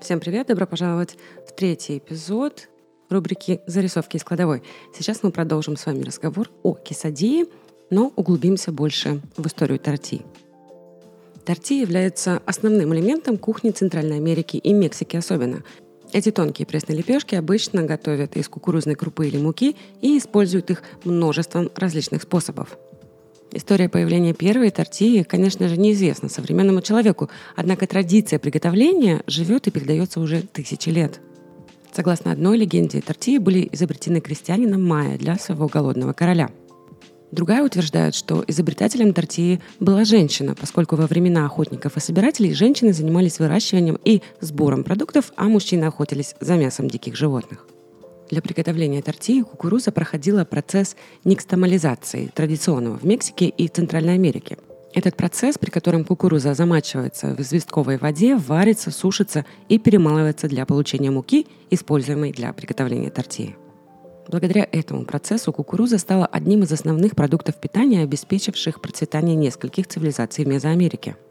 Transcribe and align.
Всем 0.00 0.18
привет, 0.18 0.46
добро 0.46 0.66
пожаловать 0.66 1.18
в 1.46 1.52
третий 1.52 1.98
эпизод 1.98 2.70
рубрики 3.10 3.60
«Зарисовки 3.66 4.16
из 4.16 4.24
кладовой». 4.24 4.62
Сейчас 4.96 5.22
мы 5.22 5.30
продолжим 5.30 5.76
с 5.76 5.84
вами 5.84 6.02
разговор 6.02 6.50
о 6.62 6.74
кисадии, 6.74 7.44
но 7.90 8.10
углубимся 8.16 8.72
больше 8.72 9.20
в 9.36 9.46
историю 9.46 9.78
торти. 9.78 10.22
Торти 11.44 11.80
является 11.80 12.40
основным 12.46 12.94
элементом 12.94 13.36
кухни 13.36 13.70
Центральной 13.70 14.16
Америки 14.16 14.56
и 14.56 14.72
Мексики 14.72 15.16
особенно. 15.16 15.62
Эти 16.12 16.30
тонкие 16.30 16.66
пресные 16.66 16.96
лепешки 16.96 17.34
обычно 17.34 17.82
готовят 17.82 18.38
из 18.38 18.48
кукурузной 18.48 18.94
крупы 18.94 19.28
или 19.28 19.36
муки 19.36 19.76
и 20.00 20.16
используют 20.16 20.70
их 20.70 20.82
множеством 21.04 21.70
различных 21.76 22.22
способов– 22.22 22.78
История 23.52 23.88
появления 23.88 24.32
первой 24.32 24.70
тортии, 24.70 25.24
конечно 25.24 25.68
же, 25.68 25.76
неизвестна 25.76 26.28
современному 26.28 26.82
человеку, 26.82 27.30
однако 27.56 27.86
традиция 27.86 28.38
приготовления 28.38 29.22
живет 29.26 29.66
и 29.66 29.70
передается 29.70 30.20
уже 30.20 30.42
тысячи 30.42 30.88
лет. 30.88 31.20
Согласно 31.92 32.30
одной 32.30 32.56
легенде, 32.56 33.00
тортии 33.00 33.38
были 33.38 33.68
изобретены 33.72 34.20
крестьянином 34.20 34.86
Майя 34.86 35.18
для 35.18 35.36
своего 35.36 35.66
голодного 35.66 36.12
короля. 36.12 36.50
Другая 37.32 37.64
утверждает, 37.64 38.14
что 38.14 38.44
изобретателем 38.46 39.12
тортии 39.12 39.60
была 39.80 40.04
женщина, 40.04 40.54
поскольку 40.54 40.96
во 40.96 41.06
времена 41.06 41.46
охотников 41.46 41.96
и 41.96 42.00
собирателей 42.00 42.54
женщины 42.54 42.92
занимались 42.92 43.38
выращиванием 43.38 43.98
и 44.04 44.22
сбором 44.40 44.84
продуктов, 44.84 45.32
а 45.36 45.44
мужчины 45.44 45.84
охотились 45.84 46.34
за 46.40 46.54
мясом 46.56 46.88
диких 46.88 47.16
животных. 47.16 47.66
Для 48.30 48.40
приготовления 48.40 49.02
тортии 49.02 49.42
кукуруза 49.42 49.90
проходила 49.90 50.44
процесс 50.44 50.94
никстомализации, 51.24 52.30
традиционного 52.32 52.96
в 52.96 53.04
Мексике 53.04 53.48
и 53.48 53.66
Центральной 53.66 54.14
Америке. 54.14 54.56
Этот 54.92 55.16
процесс, 55.16 55.58
при 55.58 55.70
котором 55.70 56.04
кукуруза 56.04 56.54
замачивается 56.54 57.34
в 57.34 57.40
известковой 57.40 57.96
воде, 57.96 58.36
варится, 58.36 58.92
сушится 58.92 59.44
и 59.68 59.78
перемалывается 59.78 60.48
для 60.48 60.64
получения 60.64 61.10
муки, 61.10 61.46
используемой 61.70 62.32
для 62.32 62.52
приготовления 62.52 63.10
тортии. 63.10 63.56
Благодаря 64.28 64.66
этому 64.70 65.04
процессу 65.04 65.52
кукуруза 65.52 65.98
стала 65.98 66.26
одним 66.26 66.62
из 66.62 66.70
основных 66.70 67.16
продуктов 67.16 67.56
питания, 67.60 68.02
обеспечивших 68.02 68.80
процветание 68.80 69.34
нескольких 69.34 69.88
цивилизаций 69.88 70.44
в 70.44 70.48
Мезоамерике– 70.48 71.16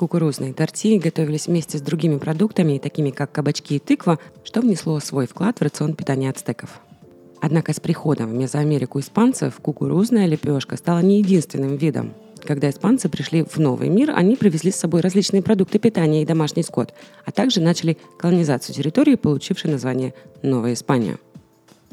Кукурузные 0.00 0.54
тортии 0.54 0.96
готовились 0.96 1.46
вместе 1.46 1.76
с 1.76 1.82
другими 1.82 2.16
продуктами, 2.16 2.78
такими 2.78 3.10
как 3.10 3.32
кабачки 3.32 3.74
и 3.74 3.78
тыква, 3.78 4.18
что 4.44 4.62
внесло 4.62 4.98
свой 4.98 5.26
вклад 5.26 5.58
в 5.58 5.62
рацион 5.62 5.92
питания 5.92 6.30
ацтеков. 6.30 6.80
Однако 7.42 7.74
с 7.74 7.80
приходом 7.80 8.30
в 8.30 8.32
Мезоамерику 8.32 8.98
испанцев 9.00 9.56
кукурузная 9.60 10.24
лепешка 10.24 10.78
стала 10.78 11.00
не 11.00 11.18
единственным 11.18 11.76
видом. 11.76 12.14
Когда 12.42 12.70
испанцы 12.70 13.10
пришли 13.10 13.42
в 13.42 13.58
новый 13.58 13.90
мир, 13.90 14.12
они 14.16 14.36
привезли 14.36 14.70
с 14.72 14.76
собой 14.76 15.02
различные 15.02 15.42
продукты 15.42 15.78
питания 15.78 16.22
и 16.22 16.26
домашний 16.26 16.62
скот, 16.62 16.94
а 17.26 17.30
также 17.30 17.60
начали 17.60 17.98
колонизацию 18.18 18.74
территории, 18.74 19.16
получившей 19.16 19.70
название 19.70 20.14
Новая 20.40 20.72
Испания. 20.72 21.18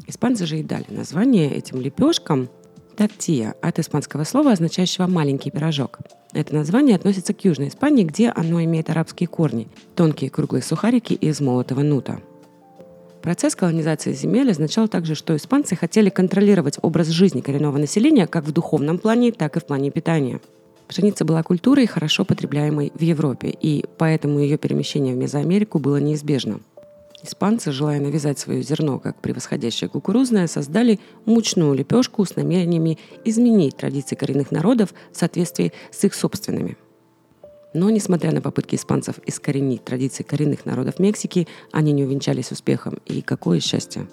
Испанцы 0.06 0.46
же 0.46 0.60
и 0.60 0.62
дали 0.62 0.86
название 0.88 1.52
этим 1.52 1.78
лепешкам 1.78 2.48
тортия 2.96 3.54
от 3.60 3.78
испанского 3.78 4.24
слова, 4.24 4.52
означающего 4.52 5.06
«маленький 5.06 5.50
пирожок». 5.50 5.98
Это 6.32 6.54
название 6.54 6.96
относится 6.96 7.32
к 7.32 7.44
Южной 7.44 7.68
Испании, 7.68 8.04
где 8.04 8.28
оно 8.30 8.62
имеет 8.62 8.90
арабские 8.90 9.28
корни– 9.28 9.68
тонкие 9.96 10.30
круглые 10.30 10.62
сухарики 10.62 11.14
из 11.14 11.40
молотого 11.40 11.80
нута. 11.80 12.20
Процесс 13.22 13.56
колонизации 13.56 14.12
земель 14.12 14.50
означал 14.50 14.88
также, 14.88 15.14
что 15.14 15.34
испанцы 15.34 15.74
хотели 15.74 16.08
контролировать 16.08 16.78
образ 16.82 17.08
жизни 17.08 17.40
коренного 17.40 17.78
населения 17.78 18.26
как 18.26 18.44
в 18.44 18.52
духовном 18.52 18.98
плане, 18.98 19.32
так 19.32 19.56
и 19.56 19.60
в 19.60 19.66
плане 19.66 19.90
питания. 19.90 20.40
Пшеница 20.86 21.24
была 21.24 21.42
культурой, 21.42 21.86
хорошо 21.86 22.24
потребляемой 22.24 22.92
в 22.94 23.02
Европе, 23.02 23.54
и 23.60 23.84
поэтому 23.98 24.38
ее 24.38 24.56
перемещение 24.56 25.14
в 25.14 25.18
Мезоамерику 25.18 25.78
было 25.78 25.98
неизбежным. 25.98 26.62
Испанцы, 27.22 27.72
желая 27.72 28.00
навязать 28.00 28.38
свое 28.38 28.62
зерно 28.62 29.00
как 29.00 29.20
превосходящее 29.20 29.90
кукурузное, 29.90 30.46
создали 30.46 31.00
мучную 31.24 31.74
лепешку 31.74 32.24
с 32.24 32.36
намерениями 32.36 32.98
изменить 33.24 33.76
традиции 33.76 34.14
коренных 34.14 34.52
народов 34.52 34.94
в 35.12 35.16
соответствии 35.16 35.72
с 35.90 36.04
их 36.04 36.14
собственными. 36.14 36.76
Но, 37.74 37.90
несмотря 37.90 38.32
на 38.32 38.40
попытки 38.40 38.76
испанцев 38.76 39.16
искоренить 39.26 39.84
традиции 39.84 40.22
коренных 40.22 40.64
народов 40.64 40.98
Мексики, 41.00 41.48
они 41.72 41.92
не 41.92 42.04
увенчались 42.04 42.52
успехом. 42.52 42.98
И 43.04 43.20
какое 43.20 43.60
счастье! 43.60 44.08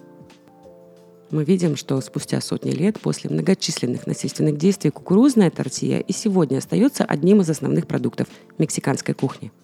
Мы 1.32 1.44
видим, 1.44 1.76
что 1.76 2.00
спустя 2.02 2.42
сотни 2.42 2.72
лет 2.72 3.00
после 3.00 3.30
многочисленных 3.30 4.08
насильственных 4.08 4.58
действий 4.58 4.92
кукурузная 4.92 5.52
тортия 5.52 6.00
и 6.00 6.12
сегодня 6.12 6.58
остается 6.58 7.04
одним 7.04 7.42
из 7.42 7.50
основных 7.50 7.88
продуктов 7.88 8.28
мексиканской 8.58 9.14
кухни– 9.14 9.52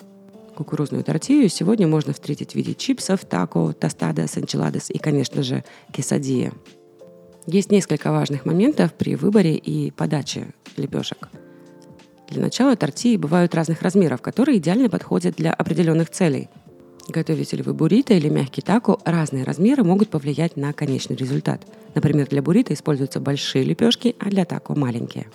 кукурузную 0.56 1.04
тортилью 1.04 1.50
сегодня 1.50 1.88
можно 1.88 2.14
встретить 2.14 2.52
в 2.52 2.56
виде 2.56 2.74
чипсов, 2.74 3.26
тако, 3.26 3.74
тостадос, 3.74 4.38
энчиладос 4.38 4.90
и, 4.90 4.98
конечно 4.98 5.44
же, 5.44 5.64
кесадия. 5.92 6.52
Есть 7.48 7.72
несколько 7.72 8.12
важных 8.12 8.46
моментов 8.46 8.94
при 8.94 9.16
выборе 9.16 9.56
и 9.56 9.92
подаче 9.92 10.48
лепешек. 10.78 11.30
Для 12.30 12.42
начала 12.42 12.76
тортии 12.76 13.18
бывают 13.18 13.56
разных 13.56 13.82
размеров, 13.82 14.22
которые 14.22 14.58
идеально 14.58 14.90
подходят 14.90 15.36
для 15.36 15.52
определенных 15.52 16.10
целей. 16.10 16.50
Готовите 17.10 17.58
ли 17.58 17.64
вы 17.64 17.74
буррито 17.74 18.14
или 18.14 18.30
мягкий 18.30 18.62
тако, 18.62 19.00
разные 19.04 19.44
размеры 19.44 19.84
могут 19.84 20.10
повлиять 20.10 20.56
на 20.56 20.72
конечный 20.72 21.16
результат. 21.16 21.66
Например, 21.94 22.28
для 22.28 22.42
буррито 22.42 22.74
используются 22.74 23.20
большие 23.20 23.66
лепешки, 23.66 24.16
а 24.20 24.30
для 24.30 24.46
тако 24.46 24.76
маленькие. 24.76 25.28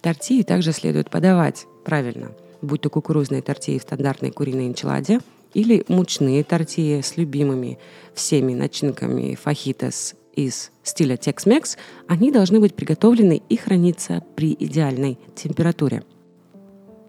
Тортии 0.00 0.42
также 0.42 0.72
следует 0.72 1.10
подавать 1.10 1.66
правильно– 1.84 2.32
будь 2.62 2.80
то 2.80 2.90
кукурузные 2.90 3.42
тортии 3.42 3.78
в 3.78 3.82
стандартной 3.82 4.30
куриной 4.30 4.66
энчиладе 4.66 5.20
или 5.54 5.84
мучные 5.88 6.44
тортии 6.44 7.00
с 7.00 7.16
любимыми 7.16 7.78
всеми 8.14 8.54
начинками 8.54 9.34
фахитос 9.34 10.14
из 10.34 10.70
стиля 10.82 11.16
Tex-Mex, 11.16 11.76
они 12.06 12.30
должны 12.30 12.60
быть 12.60 12.74
приготовлены 12.74 13.42
и 13.48 13.56
храниться 13.56 14.22
при 14.36 14.56
идеальной 14.58 15.18
температуре. 15.34 16.04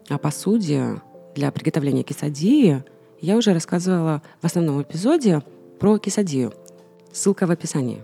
О 0.08 0.18
посуде 0.18 1.00
для 1.36 1.52
приготовления 1.52 2.02
кисадии 2.02 2.82
я 3.20 3.36
уже 3.36 3.52
рассказывала 3.52 4.22
в 4.40 4.46
основном 4.46 4.82
эпизоде 4.82 5.42
про 5.78 5.98
кисадию. 5.98 6.52
Ссылка 7.12 7.46
в 7.46 7.50
описании. 7.50 8.02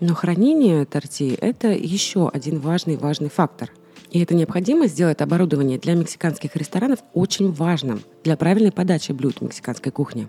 Но 0.00 0.14
хранение 0.14 0.84
тортии– 0.84 1.34
это 1.40 1.68
еще 1.68 2.28
один 2.28 2.60
важный-важный 2.60 3.28
фактор– 3.28 3.72
и 4.10 4.20
эта 4.20 4.34
необходимость 4.34 4.94
сделать 4.94 5.20
оборудование 5.20 5.78
для 5.78 5.94
мексиканских 5.94 6.56
ресторанов 6.56 7.00
очень 7.12 7.52
важным 7.52 8.00
для 8.24 8.36
правильной 8.36 8.72
подачи 8.72 9.12
блюд 9.12 9.40
мексиканской 9.40 9.92
кухни. 9.92 10.28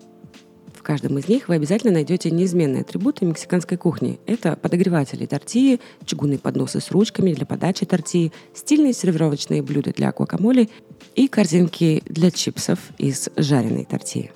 В 0.74 0.84
каждом 0.84 1.18
из 1.18 1.28
них 1.28 1.50
вы 1.50 1.56
обязательно 1.56 1.94
найдете 1.94 2.32
неизменные 2.32 2.82
атрибуты 2.82 3.26
мексиканской 3.26 3.78
кухни. 3.78 4.20
Это 4.26 4.56
подогреватели 4.56 5.26
тортии, 5.26 5.80
чугунные 6.06 6.40
подносы 6.40 6.80
с 6.80 6.90
ручками 6.92 7.34
для 7.34 7.46
подачи 7.46 7.86
тортии, 7.86 8.32
стильные 8.54 8.94
сервировочные 8.94 9.62
блюда 9.62 9.92
для 9.92 10.12
гуакамоле 10.12 10.70
и 11.16 11.28
корзинки 11.28 12.02
для 12.06 12.32
чипсов 12.32 12.80
из 12.98 13.30
жареной 13.36 13.86
тортии. 13.86 14.32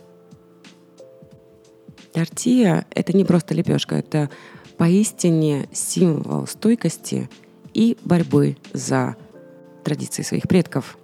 Тортия– 2.14 2.86
это 2.92 3.14
не 3.14 3.26
просто 3.26 3.56
лепешка, 3.56 3.96
это 3.96 4.30
поистине 4.78 5.68
символ 5.72 6.46
стойкости 6.46 7.30
и 7.74 7.98
борьбы 8.04 8.58
за 8.74 9.16
традиции 9.84 10.24
своих 10.24 10.44
предков. 10.44 10.98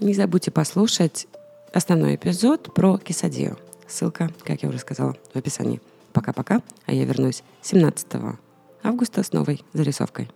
Не 0.00 0.14
забудьте 0.14 0.50
послушать 0.50 1.26
основной 1.72 2.16
эпизод 2.16 2.74
про 2.74 2.98
кисадию. 2.98 3.58
Ссылка, 3.86 4.30
как 4.44 4.62
я 4.62 4.68
уже 4.68 4.78
сказала, 4.78 5.16
в 5.32 5.36
описании. 5.36 5.80
Пока-пока, 6.12 6.62
а 6.86 6.92
я 6.92 7.04
вернусь 7.04 7.42
17 7.62 8.06
августа 8.82 9.22
с 9.22 9.32
новой 9.32 9.62
зарисовкой. 9.72 10.28